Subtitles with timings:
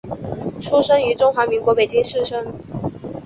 [0.59, 2.51] 出生于中华民国北京市生。